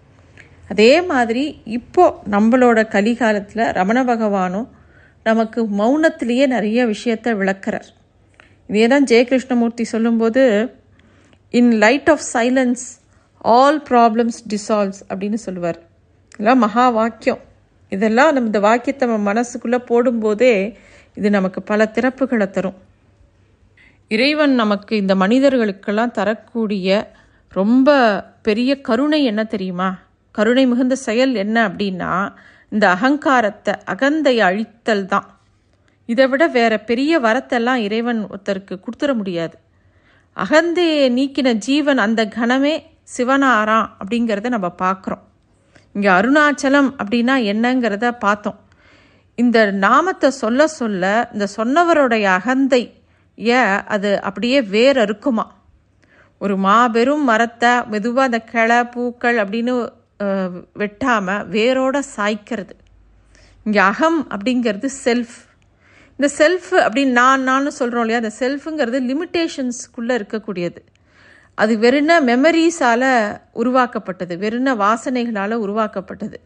அதே 0.68 1.02
மாதிரி 1.02 1.61
இப்போ 1.64 2.23
நம்மளோட 2.30 2.88
கலிகாலத்தில் 2.88 3.73
ரமண 3.73 4.04
பகவானும் 4.04 4.68
நமக்கு 5.25 5.64
மௌனத்திலேயே 5.64 6.47
நிறைய 6.47 6.87
விஷயத்தை 6.87 7.35
விளக்குறார். 7.35 7.88
இதே 8.66 8.87
தான் 8.87 9.04
ஜெயகிருஷ்ணமூர்த்தி 9.04 9.85
சொல்லும்போது 9.85 10.75
in 11.50 11.73
light 11.73 12.11
of 12.11 12.25
silence 12.33 12.85
all 13.38 13.83
problems 13.90 14.38
dissolves 14.49 15.02
அப்படின்னு 15.09 15.35
சொல்லுவார். 15.35 15.78
இதெல்லாம் 16.33 16.59
மகா 16.59 16.88
வாக்கியம். 16.88 17.38
இதெல்லாம் 17.88 18.33
நம்ம 18.33 18.47
இந்த 18.47 18.61
வாக்கியத்தை 18.61 19.09
நம்ம 19.09 19.33
மனசுக்குள்ளே 19.33 19.78
போடும்போதே 19.90 20.75
இது 21.14 21.30
நமக்கு 21.30 21.62
பல 21.62 21.90
திறப்புகளை 21.94 22.50
தரும். 22.50 22.75
இறைவன் 24.09 24.54
நமக்கு 24.54 24.97
இந்த 24.97 25.14
மனிதர்களுக்கெல்லாம் 25.14 26.11
தரக்கூடிய 26.11 27.12
ரொம்ப 27.49 27.88
பெரிய 28.42 28.80
கருணை 28.80 29.25
என்ன 29.25 29.44
தெரியுமா? 29.44 29.99
கருணை 30.35 30.64
மிகுந்த 30.67 30.95
செயல் 31.07 31.35
என்ன 31.35 31.57
அப்படின்னா 31.69 32.12
இந்த 32.73 32.85
அகங்காரத்தை 32.95 33.75
அகந்தை 33.85 34.35
அழித்தல் 34.41 35.07
தான். 35.07 35.26
இதை 36.09 36.25
விட 36.29 36.45
வேற 36.49 36.73
பெரிய 36.81 37.19
வரத்தெல்லாம் 37.19 37.81
இறைவன் 37.87 38.21
ஒருத்தருக்கு 38.29 38.75
கொடுத்துட 38.76 39.12
முடியாது. 39.14 39.57
அகந்தையை 40.37 41.07
நீக்கின 41.19 41.49
ஜீவன் 41.59 41.99
அந்த 41.99 42.23
கணமே 42.37 42.75
சிவனாராம் 43.17 43.88
அப்படிங்கிறத 44.00 44.49
நம்ம 44.49 44.69
பார்க்குறோம். 44.83 45.25
இங்கே 45.95 46.11
அருணாச்சலம் 46.19 46.91
அப்படின்னா 46.99 47.35
என்னங்கிறத 47.53 48.07
பார்த்தோம். 48.19 48.59
இந்த 49.38 49.59
நாமத்தை 49.85 50.29
சொல்ல 50.43 50.67
சொல்ல 50.79 51.05
இந்த 51.33 51.47
சொன்னவருடைய 51.57 52.25
அகந்தை 52.38 52.83
ஏ 53.38 53.61
அது 53.95 54.11
அப்படியே 54.23 54.59
வேர் 54.75 54.99
அறுக்குமா 54.99 55.45
ஒரு 56.41 56.55
மாபெரும் 56.57 57.25
மரத்தை 57.25 57.73
மெதுவாக 57.87 58.29
அந்த 58.29 58.38
கிளை 58.53 58.79
பூக்கள் 58.95 59.38
அப்படின்னு 59.45 59.75
வெட்டாமல் 60.81 61.45
வேரோட 61.57 61.97
சாய்க்கிறது. 62.16 62.75
இங்கே 63.66 63.78
அகம் 63.78 64.21
அப்படிங்கிறது 64.31 64.88
செல்ஃப் 65.04 65.37
இந்த 66.19 66.28
செல்ஃப் 66.38 66.71
அப்படின்னு 66.85 67.14
நான் 67.21 67.43
நான் 67.43 67.71
சொல்கிறோம் 67.71 68.04
இல்லையா 68.04 68.21
அந்த 68.23 68.33
செல்ஃபுங்கிறது 68.40 68.99
லிமிட்டேஷன்ஸ்குள்ளே 69.11 70.14
இருக்கக்கூடியது. 70.21 70.81
அது 71.54 71.73
வெறுன 71.76 72.12
மெமரிஸால் 72.31 73.09
உருவாக்கப்பட்டது 73.52 74.37
வெறுன 74.37 74.75
வாசனைகளால் 74.85 75.62
உருவாக்கப்பட்டது. 75.64 76.38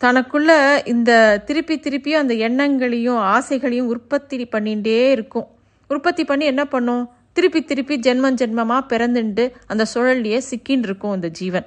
தனக்குள்ள 0.00 0.50
இந்த 0.86 1.10
திருப்பி 1.46 1.74
திருப்பியும் 1.78 2.22
அந்த 2.22 2.34
எண்ணங்களையும் 2.34 3.20
ஆசைகளையும் 3.34 3.90
உற்பத்தி 3.94 4.48
பண்ணிகிட்டே 4.52 5.10
இருக்கும். 5.10 5.48
உற்பத்தி 5.86 6.24
பண்ணி 6.24 6.44
என்ன 6.44 6.64
பண்ணும்? 6.64 7.04
திருப்பி 7.32 7.60
திருப்பி 7.64 7.96
ஜென்மம் 7.98 8.38
ஜென்மமாக 8.40 8.88
பிறந்துண்டு 8.88 9.44
அந்த 9.66 9.84
சுழல்லையே 9.94 10.40
சிக்கின்னு 10.50 10.88
இருக்கும் 10.88 11.10
அந்த 11.10 11.28
ஜீவன். 11.28 11.66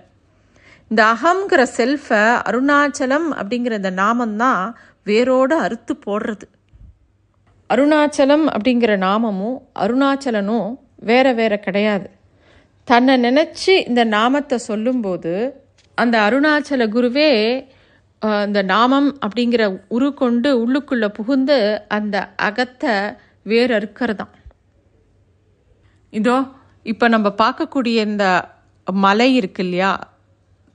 இந்த 0.92 1.04
அகங்கிற 1.14 1.68
செல்ஃபை 1.78 2.24
அருணாச்சலம் 2.50 3.28
அப்படிங்கிற 3.38 3.74
இந்த 3.74 3.92
நாமந்தான் 3.92 4.62
வேரோடு 5.04 5.56
அறுத்து 5.60 5.94
போடுறது. 6.06 6.46
அருணாச்சலம் 7.70 8.46
அப்படிங்கிற 8.48 8.98
நாமமும் 8.98 9.58
அருணாச்சலனும் 9.80 10.68
வேற 10.96 11.34
வேற 11.34 11.54
கிடையாது. 11.58 12.08
தன்னை 12.88 13.14
நினச்சி 13.18 13.88
இந்த 13.88 14.04
நாமத்தை 14.04 14.58
சொல்லும்போது 14.58 15.34
அந்த 15.98 16.20
அருணாச்சல 16.20 16.84
குருவே 16.90 17.32
அந்த 18.22 18.64
நாமம் 18.64 19.20
அப்படிங்கிற 19.26 19.64
உரு 19.88 20.14
கொண்டு 20.14 20.50
உள்ளுக்குள்ளே 20.64 21.08
புகுந்து 21.08 21.58
அந்த 21.88 22.16
அகத்தை 22.42 22.94
வேற 23.44 23.80
இருக்கிறதாம் 23.80 24.34
இதோ 26.14 26.38
இப்போ 26.86 27.08
நம்ம 27.08 27.28
பார்க்கக்கூடிய 27.38 27.98
இந்த 28.02 28.26
மலை 28.88 29.36
இருக்கு 29.36 29.64
இல்லையா? 29.64 29.92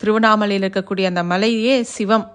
திருவண்ணாமலையில் 0.00 0.66
இருக்கக்கூடிய 0.68 1.06
அந்த 1.12 1.22
மலையே 1.24 1.74
சிவம். 1.96 2.26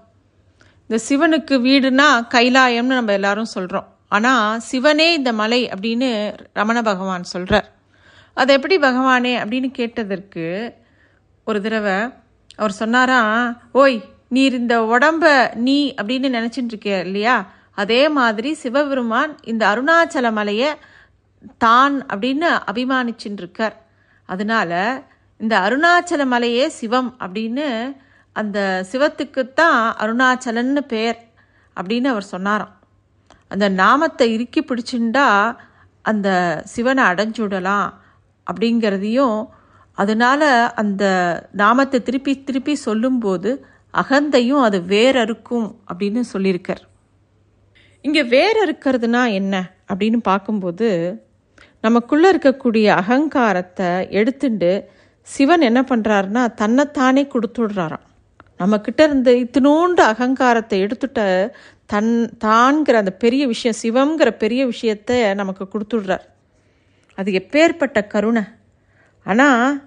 இந்த 0.88 0.98
சிவனுக்கு 1.07 1.55
வீடுனா 1.67 2.07
கைலாயம்னு 2.34 2.98
நம்ம 2.98 3.12
எல்லாரும் 3.12 3.53
சொல்கிறோம் 3.55 3.88
ஆனால் 4.07 4.60
சிவனே 4.60 5.07
இந்த 5.13 5.34
மலை 5.34 5.62
அப்படின்னு 5.75 6.10
ரமண 6.53 6.77
பகவான் 6.81 7.31
சொல்கிறார் 7.34 7.67
அது 8.38 8.53
எப்படி 8.53 8.75
பகவானே 8.77 9.34
அப்படின்னு 9.41 9.69
கேட்டதற்கு 9.72 10.45
ஒரு 11.48 11.60
தடவை 11.62 11.98
அவர் 12.55 12.75
சொன்னாராம் 12.81 13.39
ஓய் 13.72 13.98
நீர் 14.29 14.53
இந்த 14.53 14.75
உடம்ப 14.93 15.25
நீ 15.67 15.77
அப்படின்னு 16.01 16.27
நினச்சிட்டு 16.38 16.72
இருக்கிய 16.74 16.95
இல்லையா? 17.00 17.36
அதே 17.81 18.01
மாதிரி 18.10 18.53
சிவபெருமான் 18.53 19.34
இந்த 19.43 19.63
அருணாச்சல 19.72 20.31
மலையை 20.31 20.69
தான் 21.57 21.95
அப்படின்னு 22.13 22.50
அபிமானிச்சுட்டு 22.72 23.41
இருக்கார். 23.43 23.75
அதனால 24.29 24.72
இந்த 25.39 25.55
அருணாச்சல 25.59 26.23
மலையே 26.25 26.65
சிவம் 26.69 27.09
அப்படின்னு 27.19 27.67
அந்த 28.35 28.59
சிவத்துக்குத்தான் 28.91 29.79
அருணாச்சலன்னு 30.03 30.81
பேர் 30.87 31.19
அப்படின்னு 31.77 32.07
அவர் 32.13 32.31
சொன்னாராம். 32.31 32.73
அந்த 33.47 33.65
நாமத்தை 33.69 34.25
இறுக்கி 34.33 34.61
பிடிச்சுண்டா 34.61 35.27
அந்த 36.05 36.29
சிவனை 36.65 37.03
அடைஞ்சுடலாம் 37.03 37.89
அப்படிங்கிறதையும் 38.47 39.37
அதனால 39.97 40.71
அந்த 40.75 41.03
நாமத்தை 41.51 41.99
திருப்பி 42.03 42.33
திருப்பி 42.43 42.73
சொல்லும்போது 42.75 43.51
அகந்தையும் 43.93 44.61
அது 44.61 44.77
வேற 44.85 45.15
இருக்கும் 45.21 45.67
அப்படின்னு 45.89 46.21
சொல்லியிருக்கார். 46.33 46.83
இங்கே 48.05 48.23
வேற 48.23 48.55
இருக்கிறதுனா 48.65 49.21
என்ன 49.33 49.55
அப்படின்னு 49.93 50.19
பார்க்கும்போது 50.23 50.89
நமக்குள்ளே 51.79 52.27
இருக்கக்கூடிய 52.33 52.85
அகங்காரத்தை 53.01 53.89
எடுத்துட்டு 54.09 54.71
சிவன் 55.27 55.63
என்ன 55.70 55.82
பண்ணுறாருன்னா 55.82 56.44
தன்னைத்தானே 56.53 57.24
கொடுத்துடுறாராம். 57.34 58.05
நம்மக்கிட்ட 58.60 59.01
இருந்து 59.03 59.32
இத்தினோண்டு 59.44 60.01
அகங்காரத்தை 60.12 60.77
எடுத்துட்ட 60.86 61.20
தன் 61.86 62.13
தான்கிற 62.46 62.96
அந்த 62.98 63.13
பெரிய 63.24 63.44
விஷயம் 63.48 63.79
சிவங்கிற 63.82 64.29
பெரிய 64.44 64.62
விஷயத்தை 64.65 65.17
நமக்கு 65.34 65.65
கொடுத்துடுறார். 65.74 66.25
அது 67.17 67.32
எப்பேற்பட்ட 67.41 68.00
கருணை. 68.08 68.44
ஆனால் 69.25 69.84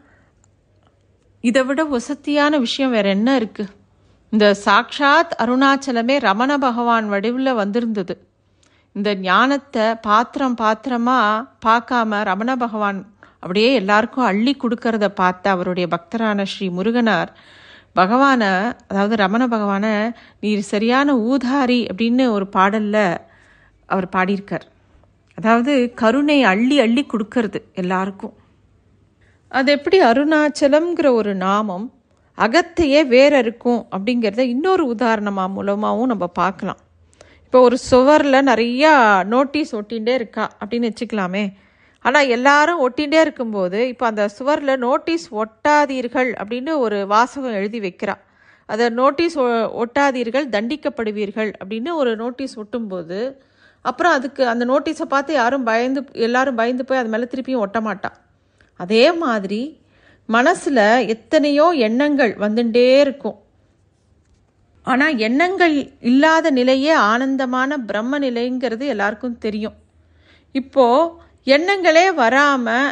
இதை 1.45 1.62
விட 1.64 1.80
வசதியான 1.85 2.59
விஷயம் 2.59 2.95
வேற 2.97 3.09
என்ன 3.09 3.30
இருக்குது 3.38 3.75
இந்த 4.33 4.47
சாக்ஷாத் 4.64 5.35
அருணாச்சலமே 5.42 6.16
ரமண 6.28 6.50
பகவான் 6.59 7.07
வடிவில் 7.09 7.59
வந்திருந்தது. 7.61 8.14
இந்த 8.97 9.11
ஞானத்தை 9.28 9.87
பாத்திரம் 10.09 10.54
பாத்திரமாக 10.54 11.47
பார்க்காம 11.66 12.21
ரமண 12.30 12.50
பகவான் 12.57 12.99
அப்படியே 13.42 13.71
எல்லாருக்கும் 13.80 14.28
அள்ளி 14.30 14.52
கொடுக்கறத 14.62 15.07
பார்த்த 15.21 15.50
அவருடைய 15.54 15.87
பக்தரான 15.95 16.47
ஸ்ரீ 16.52 16.66
முருகனார் 16.78 17.30
பகவானை 17.92 18.50
அதாவது 18.90 19.14
ரமண 19.16 19.42
பகவானை 19.54 19.92
நீர் 20.40 20.64
சரியான 20.73 21.14
ஊதாரி 21.30 21.80
அப்படின்னு 21.90 22.25
ஒரு 22.37 22.47
பாடலில் 22.57 23.04
அவர் 23.88 24.07
பாடியிருக்கார். 24.16 24.66
அதாவது 25.38 25.73
கருணை 26.00 26.38
அள்ளி 26.52 26.76
அள்ளி 26.85 27.02
கொடுக்கறது 27.12 27.59
எல்லாருக்கும். 27.83 28.35
அது 29.59 29.68
எப்படி 29.76 29.99
அருணாச்சலம்ங்கிற 30.11 31.09
ஒரு 31.21 31.33
நாமம் 31.47 31.87
அகத்தையே 32.38 33.00
வேற 33.14 33.33
இருக்கும் 33.45 33.80
அப்படிங்கிறத 33.95 34.42
இன்னொரு 34.54 34.85
உதாரணமாக 34.95 35.54
மூலமாகவும் 35.54 36.11
நம்ம 36.12 36.26
பார்க்கலாம். 36.40 36.80
இப்போ 37.45 37.61
ஒரு 37.68 37.76
சுவரில் 37.90 38.47
நிறையா 38.50 38.92
நோட்டீஸ் 39.35 39.73
ஒட்டிகிட்டே 39.78 40.14
இருக்கா 40.21 40.45
அப்படின்னு 40.61 40.90
வச்சுக்கலாமே. 40.90 41.45
ஆனால் 42.08 42.30
எல்லாரும் 42.36 42.82
ஒட்டிகிட்டே 42.86 43.20
இருக்கும்போது 43.26 43.78
இப்போ 43.92 44.06
அந்த 44.10 44.24
சுவரில் 44.36 44.74
நோட்டீஸ் 44.86 45.26
ஒட்டாதீர்கள் 45.42 46.30
அப்படின்னு 46.42 46.72
ஒரு 46.84 46.98
வாசகம் 47.14 47.56
எழுதி 47.60 47.80
வைக்கிறான். 47.86 48.22
அதை 48.68 48.86
நோட்டீஸ் 49.00 49.36
ஒட்டாதீர்கள் 49.82 50.46
தண்டிக்கப்படுவீர்கள் 50.54 51.50
அப்படின்னு 51.60 51.90
ஒரு 52.00 52.10
நோட்டீஸ் 52.22 52.54
ஒட்டும்போது 52.62 53.18
அப்புறம் 53.84 54.14
அதுக்கு 54.18 54.42
அந்த 54.52 54.64
நோட்டீஸை 54.70 55.06
பார்த்து 55.12 55.32
யாரும் 55.40 55.66
பயந்து 55.68 56.00
எல்லாரும் 56.26 56.58
பயந்து 56.60 56.86
போய் 56.86 57.00
அது 57.00 57.12
மேலே 57.12 57.26
திருப்பியும் 57.32 57.64
ஒட்ட 57.64 57.78
மாட்டான். 57.88 58.16
அதே 58.80 59.04
மாதிரி 59.24 59.60
மனசில் 60.28 60.84
எத்தனையோ 61.14 61.66
எண்ணங்கள் 61.86 62.32
வந்துட்டே 62.44 62.88
இருக்கும். 63.04 63.38
ஆனால் 64.86 65.16
எண்ணங்கள் 65.28 65.76
இல்லாத 66.10 66.50
நிலையே 66.58 66.92
ஆனந்தமான 67.12 67.78
பிரம்ம 67.88 68.18
நிலைங்கிறது 68.26 68.84
எல்லாருக்கும் 68.94 69.40
தெரியும். 69.46 69.76
இப்போது 70.54 71.26
எண்ணங்களே 71.54 72.06
வராமல் 72.14 72.88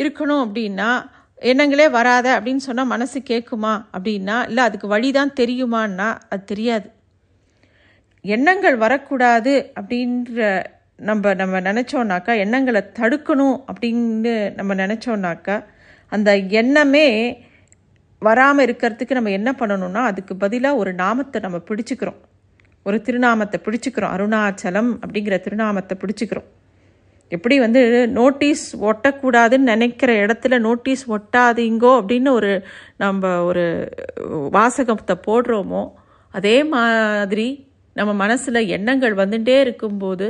இருக்கணும் 0.00 0.42
அப்படின்னா 0.46 0.90
எண்ணங்களே 1.42 1.86
வராத 1.90 2.26
அப்படின்னு 2.38 2.62
சொன்னால் 2.66 2.92
மனசு 2.92 3.18
கேட்குமா 3.20 3.72
அப்படின்னா 3.96 4.36
இல்லை 4.48 4.62
அதுக்கு 4.64 4.88
வழி 4.88 5.10
தான் 5.12 5.32
தெரியுமான்னா 5.40 6.08
அது 6.28 6.44
தெரியாது. 6.44 6.88
எண்ணங்கள் 8.24 8.76
வரக்கூடாது 8.76 9.54
அப்படின்ற 9.80 10.40
நம்ம 11.08 11.34
நம்ம 11.34 11.60
நினச்சோன்னாக்கா 11.60 12.32
எண்ணங்களை 12.44 12.82
தடுக்கணும் 13.00 13.58
அப்படின்னு 13.70 14.54
நம்ம 14.54 14.74
நினச்சோன்னாக்கா 14.74 15.56
அந்த 16.12 16.30
எண்ணமே 16.60 17.06
வராமல் 18.22 18.66
இருக்கிறதுக்கு 18.66 19.18
நம்ம 19.18 19.30
என்ன 19.30 19.50
பண்ணணும்னா 19.58 20.02
அதுக்கு 20.10 20.36
பதிலாக 20.36 20.80
ஒரு 20.82 20.92
நாமத்தை 21.02 21.40
நம்ம 21.40 21.58
பிடிச்சிக்கிறோம். 21.68 22.20
ஒரு 22.86 22.98
திருநாமத்தை 23.02 23.58
பிடிச்சிக்கிறோம். 23.64 24.14
அருணாச்சலம் 24.16 24.90
அப்படிங்கிற 25.02 25.36
திருநாமத்தை 25.46 25.96
பிடிச்சிக்கிறோம். 26.02 26.48
எப்படி 27.28 27.58
வந்து 27.58 27.80
நோட்டீஸ் 28.08 28.64
ஒட்டக்கூடாதுன்னு 28.80 29.70
நினைக்கிற 29.72 30.26
இடத்துல 30.26 30.58
நோட்டீஸ் 30.58 31.02
ஒட்டாதீங்கோ 31.10 31.90
அப்படின்னு 32.00 32.30
ஒரு 32.30 32.52
நம்ம 32.96 33.44
ஒரு 33.44 33.64
வாசகத்தை 34.50 35.16
போடுறோமோ 35.26 35.82
அதே 36.34 36.56
மாதிரி 36.64 37.48
நம்ம 37.92 38.12
மனசில் 38.14 38.68
எண்ணங்கள் 38.76 39.14
வந்துட்டே 39.14 39.56
இருக்கும்போது 39.60 40.26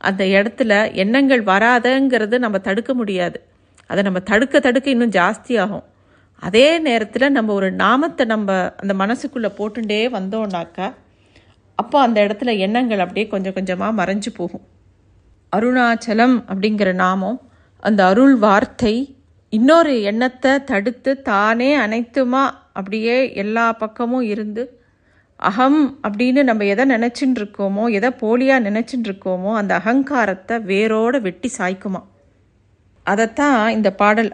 அந்த 0.00 0.22
இடத்துல 0.24 0.72
எண்ணங்கள் 0.92 1.42
வராதங்கிறது 1.44 2.38
நம்ம 2.38 2.58
தடுக்க 2.58 2.94
முடியாது. 2.94 3.38
அதை 3.86 4.00
நம்ம 4.02 4.20
தடுக்க 4.20 4.60
தடுக்க 4.60 4.90
இன்னும் 4.90 5.10
ஜாஸ்தியாகும். 5.10 5.84
அதே 6.42 6.66
நேரத்தில் 6.78 7.26
நம்ம 7.30 7.52
ஒரு 7.52 7.68
நாமத்தை 7.72 8.24
நம்ம 8.26 8.56
அந்த 8.76 8.94
மனசுக்குள்ளே 8.94 9.50
போட்டுட்டே 9.58 10.00
வந்தோம்னாக்கா 10.18 10.86
அப்போ 11.78 12.00
அந்த 12.00 12.18
இடத்துல 12.26 12.50
எண்ணங்கள் 12.58 12.98
அப்படியே 12.98 13.26
கொஞ்சம் 13.26 13.52
கொஞ்சமாக 13.52 14.04
மறைஞ்சு 14.04 14.30
போகும். 14.36 14.64
அருணாச்சலம் 15.52 16.36
அப்படிங்கிற 16.48 16.94
நாமம் 16.94 17.38
அந்த 17.82 18.04
அருள் 18.04 18.36
வார்த்தை 18.36 18.94
இன்னொரு 19.52 20.02
எண்ணத்தை 20.02 20.52
தடுத்து 20.64 21.22
தானே 21.22 21.76
அனைத்துமா 21.76 22.44
அப்படியே 22.72 23.16
எல்லா 23.34 23.72
பக்கமும் 23.72 24.22
இருந்து 24.22 24.62
அகம் 25.40 25.80
அப்படின்னு 26.02 26.42
நம்ம 26.42 26.64
எதை 26.64 26.84
நினச்சின்னு 26.90 27.38
இருக்கோமோ 27.38 27.84
எதை 27.90 28.10
போலியாக 28.20 28.66
நினச்சின்னு 28.68 29.08
இருக்கோமோ 29.08 29.52
அந்த 29.52 29.74
அகங்காரத்தை 29.74 30.56
வேரோடு 30.62 31.20
வெட்டி 31.20 31.48
சாய்க்குமா? 31.58 32.00
அதைத்தான் 33.06 33.70
இந்த 33.70 33.90
பாடல் 33.92 34.30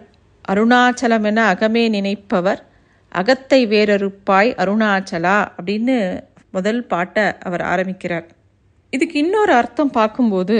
அருணாச்சலம் 0.48 1.24
என 1.24 1.54
அகமே 1.54 1.84
நினைப்பவர் 1.88 2.60
அகத்தை 3.12 3.60
வேறறுப்பாய் 3.66 4.50
அருணாச்சலா 4.54 5.36
அப்படின்னு 5.56 5.96
முதல் 6.50 6.86
பாட்டை 6.86 7.24
அவர் 7.38 7.60
ஆரம்பிக்கிறார். 7.62 8.26
இதுக்கு 8.92 9.18
இன்னொரு 9.18 9.52
அர்த்தம் 9.52 9.90
பார்க்கும்போது 9.90 10.58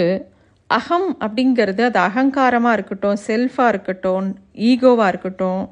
அகம் 0.71 1.17
அப்படிங்கிறது 1.21 1.83
அது 1.89 1.99
அகங்காரமாக 2.09 2.73
இருக்கட்டும் 2.73 3.19
செல்ஃபாக 3.27 3.69
இருக்கட்டும் 3.69 4.27
ஈகோவாக 4.71 5.07
இருக்கட்டும் 5.07 5.63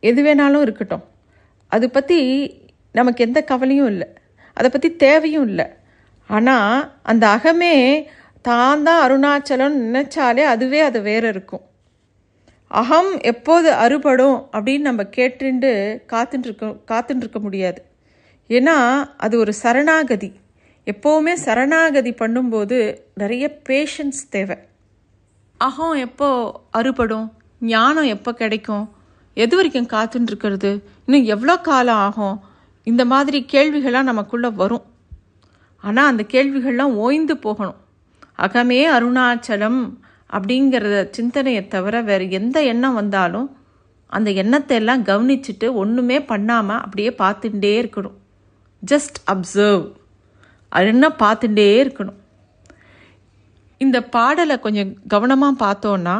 எது 0.00 0.20
வேணாலும் 0.22 0.60
இருக்கட்டும். 0.60 1.04
அது 1.68 1.90
பற்றி 1.90 2.18
நமக்கு 2.92 3.24
எந்த 3.24 3.40
கவலையும் 3.42 3.86
இல்லை. 3.86 4.08
அதை 4.56 4.70
பற்றி 4.70 4.96
தேவையும் 4.96 5.46
இல்லை. 5.46 5.66
ஆனால் 6.26 6.94
அந்த 7.02 7.24
அகமே 7.36 7.74
தான் 8.42 8.82
தான் 8.82 9.00
அருணாச்சலம் 9.04 9.76
நினச்சாலே 9.84 10.44
அதுவே 10.44 10.80
அது 10.80 11.00
வேற 11.00 11.28
இருக்கும். 11.28 11.64
அகம் 12.70 13.20
எப்போது 13.20 13.68
அறுபடும் 13.72 14.48
அப்படின்னு 14.52 14.88
நம்ம 14.90 15.02
கேட்டுண்டு 15.16 15.72
காத்துட்டுருக்க 16.12 16.76
காத்துட்டுருக்க 16.90 17.40
முடியாது. 17.40 17.80
ஏன்னா 18.50 18.76
அது 19.16 19.38
ஒரு 19.38 19.52
சரணாகதி. 19.62 20.30
எப்போவுமே 20.86 21.32
சரணாகதி 21.32 22.10
பண்ணும்போது 22.10 22.78
நிறைய 23.14 23.60
பேஷன்ஸ் 23.68 24.22
தேவை. 24.30 24.56
அகம் 25.60 25.94
எப்போ 25.96 26.28
அறுபடும்? 26.70 27.32
ஞானம் 27.60 28.04
எப்போ 28.04 28.34
கிடைக்கும்? 28.34 28.84
எது 29.34 29.56
வரைக்கும் 29.56 29.88
காத்துட்டுருக்கிறது 29.88 30.70
இன்னும் 31.06 31.24
எவ்வளோ 31.24 31.58
காலம் 31.58 31.96
ஆகும்? 31.96 32.36
இந்த 32.82 33.04
மாதிரி 33.04 33.46
கேள்விகள்லாம் 33.52 34.10
நமக்குள்ளே 34.10 34.48
வரும். 34.48 34.84
ஆனால் 35.84 36.06
அந்த 36.06 36.22
கேள்விகள்லாம் 36.32 36.94
ஓய்ந்து 36.94 37.36
போகணும். 37.36 37.80
அகமே 38.38 38.80
அருணாச்சலம் 38.86 39.80
அப்படிங்கிறத 40.32 41.10
சிந்தனையை 41.10 41.68
தவிர 41.68 42.02
வேறு 42.02 42.30
எந்த 42.30 42.62
எண்ணம் 42.62 42.94
வந்தாலும் 42.94 43.56
அந்த 44.06 44.30
எண்ணத்தை 44.30 44.76
எல்லாம் 44.76 45.04
கவனிச்சுட்டு 45.04 45.72
ஒன்றுமே 45.72 46.22
பண்ணாமல் 46.22 46.76
அப்படியே 46.76 47.10
பார்த்துட்டே 47.18 47.74
இருக்கணும். 47.82 48.16
ஜஸ்ட் 48.82 49.18
அப்சர்வ் 49.32 49.84
அது 50.74 50.86
என்ன 50.94 51.06
பார்த்துட்டே 51.22 51.66
இருக்கணும். 51.82 52.20
இந்த 53.80 53.98
பாடலை 54.16 54.56
கொஞ்சம் 54.58 54.92
கவனமாக 55.12 55.60
பார்த்தோன்னா 55.64 56.16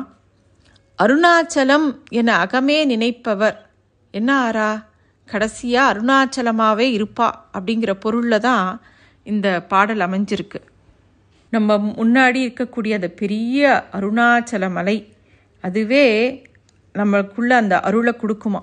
அருணாச்சலம் 0.99 1.87
என 2.19 2.33
அகமே 2.45 2.79
நினைப்பவர். 2.93 3.57
என்ன 4.15 4.31
ஆறா? 4.47 4.71
கடைசியாக 5.29 5.91
அருணாச்சலமாகவே 5.93 6.87
இருப்பா 6.99 7.29
அப்படிங்கிற 7.57 7.93
பொருளில் 8.05 8.45
தான் 8.49 8.67
இந்த 9.27 9.49
பாடல் 9.73 10.05
அமைஞ்சிருக்கு. 10.07 10.61
நம்ம 11.53 11.77
முன்னாடி 12.01 12.39
இருக்கக்கூடிய 12.47 12.93
அந்த 12.95 13.11
பெரிய 13.23 13.59
அருணாச்சல 13.97 14.71
மலை 14.71 14.97
அதுவே 15.65 16.07
நம்மளுக்குள்ள 16.95 17.53
அந்த 17.63 17.75
அருளை 17.81 18.13
கொடுக்குமா? 18.23 18.61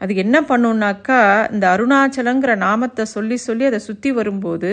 அது 0.00 0.12
என்ன 0.14 0.36
பண்ணுனாக்கா 0.48 1.18
இந்த 1.52 1.64
அருணாச்சலங்கிற 1.74 2.52
நாமத்தை 2.66 3.04
சொல்லி 3.14 3.36
சொல்லி 3.36 3.64
அதை 3.64 3.80
சுற்றி 3.88 4.10
வரும்போது 4.10 4.70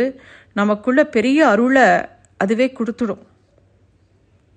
நமக்குள்ள 0.60 1.02
பெரிய 1.06 1.40
அருளை 1.48 1.88
அதுவே 2.38 2.68
கொடுத்துடும். 2.78 3.22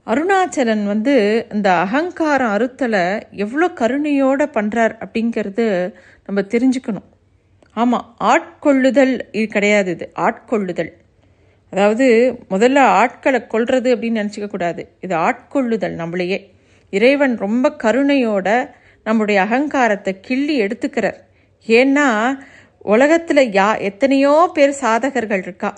அருணாச்சலன் 0.06 0.84
வந்து 0.86 1.14
இந்த 1.52 1.68
அகங்காரம் 1.84 2.54
அறுத்தலை 2.56 3.04
எவ்வளோ 3.44 3.66
கருணையோடு 3.80 4.44
பண்ணுறார் 4.56 4.94
அப்படிங்கிறது 5.04 5.66
நம்ம 6.26 6.40
தெரிஞ்சுக்கணும். 6.54 7.06
ஆமாம் 7.76 8.16
ஆட்கொள்ளுதல் 8.32 9.14
இது 9.32 9.46
கிடையாது 9.46 9.90
இது 9.90 10.06
ஆட்கொள்ளுதல். 10.26 10.92
அதாவது 11.72 12.06
முதல்ல 12.50 12.78
ஆட்களை 13.00 13.46
கொள்வது 13.46 13.96
அப்படின்னு 13.96 14.20
நினச்சிக்க 14.22 14.48
கூடாது. 14.48 14.82
இது 15.00 15.14
ஆட்கொள்ளுதல் 15.16 15.96
நம்மளையே. 16.02 16.38
இறைவன் 16.90 17.34
ரொம்ப 17.36 17.70
கருணையோட 17.82 18.48
நம்முடைய 19.06 19.38
அகங்காரத்தை 19.42 20.12
கிள்ளி 20.20 20.54
எடுத்துக்கிறார். 20.62 21.18
ஏன்னா 21.68 22.06
உலகத்தில் 22.84 23.42
யா 23.58 23.68
எத்தனையோ 23.88 24.32
பேர் 24.54 24.72
சாதகர்கள் 24.80 25.42
இருக்கா? 25.46 25.70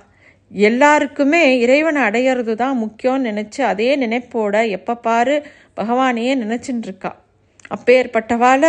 எல்லாருக்குமே 0.50 1.42
இறைவனை 1.58 2.00
அடையிறது 2.02 2.54
தான் 2.54 2.80
முக்கியம்னு 2.82 3.28
நினச்சி 3.30 3.60
அதே 3.62 3.88
நினைப்போட 3.96 4.54
எப்போ 4.76 4.94
பாரு 5.06 5.36
பகவானையே 5.76 6.34
நினச்சின்னு 6.42 6.86
இருக்கா 6.88 7.12
அப்பேற்பட்டவால 7.74 8.64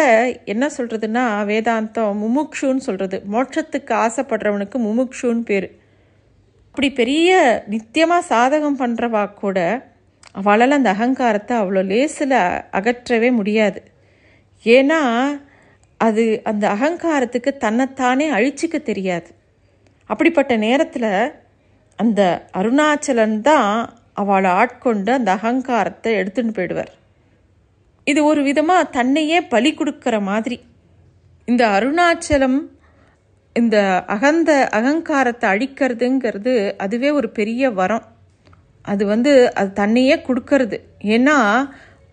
என்ன 0.46 0.66
சொல்கிறதுன்னா 0.78 1.24
வேதாந்தம் 1.50 2.20
முமுக்ஷுன்னு 2.22 2.86
சொல்கிறது 2.88 3.18
மோட்சத்துக்கு 3.34 3.94
ஆசைப்படுறவனுக்கு 4.06 4.78
முமுக்ஷுன்னு 4.88 5.44
பேர். 5.50 5.68
அப்படி 6.70 6.90
பெரிய 6.92 7.30
நித்தியமாக 7.70 8.28
சாதகம் 8.30 8.80
பண்ணுறவா 8.80 9.24
கூட 9.34 9.60
அவளால் 10.32 10.78
அந்த 10.80 10.90
அகங்காரத்தை 10.96 11.54
அவ்வளோ 11.58 11.84
லேசில் 11.92 12.38
அகற்றவே 12.80 13.30
முடியாது. 13.32 13.80
ஏன்னா 14.66 15.02
அது 16.00 16.24
அந்த 16.44 16.66
அகங்காரத்துக்கு 16.76 17.52
தன்னைத்தானே 17.58 18.26
அழிச்சிக்க 18.32 18.78
தெரியாது. 18.84 19.30
அப்படிப்பட்ட 20.10 20.54
நேரத்தில் 20.58 21.12
அந்த 22.00 22.22
அருணாச்சலன் 22.60 23.42
தான் 23.42 23.70
அவளை 24.14 24.50
ஆட்கொண்டு 24.52 25.12
அந்த 25.12 25.32
அகங்காரத்தை 25.38 26.12
எடுத்துன்னு 26.20 26.56
போயிடுவார். 26.58 26.92
இது 28.08 28.20
ஒரு 28.24 28.42
விதமாக 28.44 28.90
தன்னையே 28.98 29.40
பலி 29.54 29.72
கொடுக்குற 29.74 30.16
மாதிரி. 30.22 30.58
இந்த 31.48 31.64
அருணாச்சலம் 31.68 32.60
இந்த 33.56 33.78
அகந்த 34.16 34.52
அகங்காரத்தை 34.80 35.46
அழிக்கிறதுங்கிறது 35.54 36.54
அதுவே 36.78 37.10
ஒரு 37.10 37.30
பெரிய 37.30 37.70
வரம். 37.72 38.06
அது 38.86 39.04
வந்து 39.06 39.32
அது 39.54 39.70
தன்னையே 39.74 40.16
கொடுக்கறது. 40.28 40.78
ஏன்னா 41.16 41.38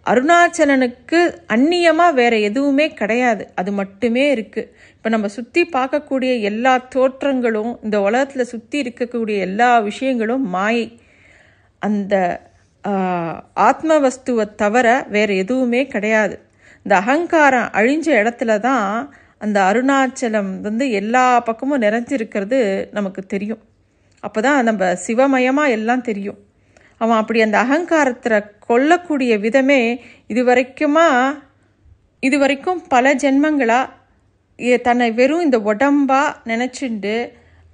அருணாச்சலனுக்கு 0.07 1.21
அந்நியமாக 1.55 2.17
வேற 2.21 2.35
எதுவுமே 2.49 2.87
கிடையாது. 3.01 3.45
அது 3.61 3.71
மட்டுமே 3.81 4.25
இருக்குது 4.35 4.71
இப்போ 4.97 5.09
நம்ம 5.15 5.29
சுற்றி 5.37 5.63
பார்க்கக்கூடிய 5.77 6.33
எல்லா 6.51 6.73
தோற்றங்களும் 6.95 7.73
இந்த 7.87 7.97
உலகத்தில் 8.09 8.51
சுற்றி 8.53 8.77
இருக்கக்கூடிய 8.85 9.37
எல்லா 9.49 9.71
விஷயங்களும் 9.89 10.45
மாயை. 10.57 10.87
அந்த 11.83 12.15
ஆத்ம 13.69 13.99
வஸ்துவை 14.07 14.45
தவிர 14.63 14.89
வேறு 15.15 15.35
எதுவுமே 15.43 15.83
கிடையாது. 15.95 16.37
இந்த 16.87 16.95
அகங்காரம் 17.03 17.69
அழிஞ்ச 17.79 18.07
இடத்துல 18.23 18.59
தான் 18.69 18.89
அந்த 19.45 19.59
அருணாச்சலம் 19.71 20.51
வந்து 20.67 20.85
எல்லா 21.01 21.25
பக்கமும் 21.49 21.85
நிறைஞ்சிருக்கிறது 21.87 22.59
நமக்கு 22.99 23.23
தெரியும். 23.35 23.63
அப்போ 24.27 24.41
தான் 24.47 24.61
நம்ம 24.69 24.85
சிவமயமாக 25.07 25.75
எல்லாம் 25.77 26.07
தெரியும். 26.11 26.39
அவன் 27.05 27.21
அப்படி 27.21 27.41
அந்த 27.47 27.59
அகங்காரத்தில் 27.59 28.49
கொல்லக்கூடிய 28.69 29.33
விதமே 29.39 29.81
இது 30.27 30.43
வரைக்குமா 30.45 31.09
இது 32.23 32.37
வரைக்கும் 32.39 32.81
பல 32.89 33.15
ஜென்மங்களாக 33.15 34.77
தன்னை 34.83 35.09
வெறும் 35.13 35.47
இந்த 35.47 35.59
உடம்பாக 35.71 36.37
நினச்சிண்டு 36.45 37.17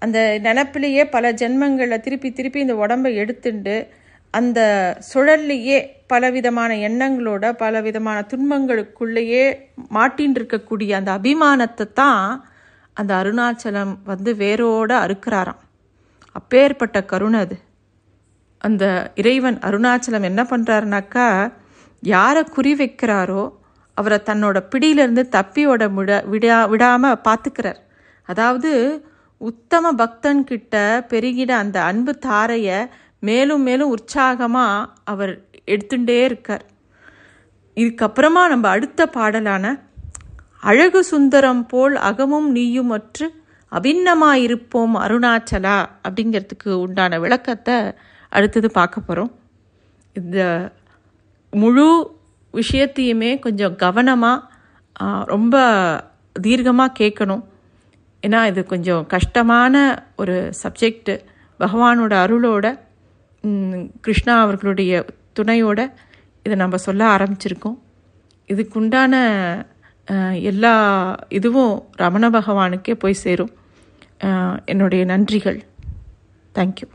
அந்த 0.03 0.19
நினப்பிலேயே 0.43 1.03
பல 1.11 1.33
ஜென்மங்களில் 1.33 2.05
திருப்பி 2.05 2.29
திருப்பி 2.33 2.61
இந்த 2.61 2.75
உடம்பை 2.75 3.11
எடுத்துண்டு 3.23 3.77
அந்த 4.35 4.61
சுழல்லையே 5.11 5.79
பலவிதமான 6.07 6.75
எண்ணங்களோட 6.89 7.45
பலவிதமான 7.53 8.19
துன்பங்களுக்குள்ளேயே 8.33 9.45
மாட்டின் 9.89 10.35
இருக்கக்கூடிய 10.35 10.91
அந்த 11.01 11.11
அபிமானத்தை 11.19 11.87
தான் 11.93 12.25
அந்த 12.97 13.13
அருணாச்சலம் 13.15 13.93
வந்து 14.05 14.31
வேரோட 14.35 14.93
அறுக்கிறாராம். 15.07 15.61
அப்பேற்பட்ட 16.37 16.99
கருணை 17.05 17.41
அது. 17.41 17.57
அந்த 18.65 18.85
இறைவன் 19.15 19.59
அருணாச்சலம் 19.67 20.29
என்ன 20.31 20.43
பண்ணுறாருனாக்கா 20.51 21.27
யாரை 22.03 22.43
குறி 22.45 22.73
வைக்கிறாரோ 22.75 23.43
அவரை 23.97 24.19
தன்னோட 24.25 24.59
பிடியிலேருந்து 24.73 25.23
தப்பியோட 25.37 25.83
விட 25.95 26.11
விடா 26.33 26.59
விடாமல் 26.69 27.23
பார்த்துக்கிறார். 27.29 27.81
அதாவது 28.29 28.71
உத்தம 29.41 29.93
பக்தன்கிட்ட 29.93 30.75
பெருகிட 31.09 31.51
அந்த 31.63 31.79
அன்பு 31.83 32.13
தாரையை 32.19 32.79
மேலும் 33.19 33.63
மேலும் 33.63 33.93
உற்சாகமாக 33.97 34.89
அவர் 35.05 35.33
எடுத்துட்டே 35.67 36.19
இருக்கார். 36.25 36.65
இதுக்கப்புறமா 37.77 38.43
நம்ம 38.49 38.67
அடுத்த 38.69 39.01
பாடலான 39.07 39.67
அழகு 40.61 41.01
சுந்தரம் 41.05 41.63
போல் 41.67 41.95
அகமும் 42.09 42.49
நீயும் 42.53 42.91
அற்று 42.91 43.27
அபிண்ணமாயிருப்போம் 43.73 44.95
அருணாச்சலா 45.05 45.77
அப்படிங்கிறதுக்கு 46.07 46.71
உண்டான 46.85 47.19
விளக்கத்தை 47.19 47.77
அடுத்தது 48.37 48.69
பார்க்க 48.79 49.07
போகிறோம் 49.09 49.31
இந்த 50.19 50.39
முழு 51.53 51.87
விஷயத்தையுமே 52.55 53.31
கொஞ்சம் 53.47 53.75
கவனமாக 53.83 54.47
ரொம்ப 55.33 55.55
தீர்க்கமாக 56.45 56.97
கேட்கணும். 57.01 57.43
ஏன்னா 58.27 58.41
இது 58.51 58.61
கொஞ்சம் 58.73 59.03
கஷ்டமான 59.15 59.75
ஒரு 60.21 60.37
சப்ஜெக்டு 60.63 61.15
பகவானோட 61.63 62.13
அருளோட 62.25 62.67
கிருஷ்ணா 64.05 64.35
அவர்களுடைய 64.45 64.93
துணையோட 65.39 65.81
இதை 66.45 66.57
நம்ம 66.63 66.79
சொல்ல 66.87 67.03
ஆரம்பிச்சிருக்கோம். 67.17 67.79
இதுக்குண்டான 68.53 69.15
எல்லா 70.51 70.75
இதுவும் 71.39 71.75
ரமண 72.03 72.31
பகவானுக்கே 72.37 72.95
போய் 73.03 73.23
சேரும். 73.25 73.53
என்னுடைய 74.73 75.03
நன்றிகள். 75.13 75.61
தேங்க்யூ 76.59 76.89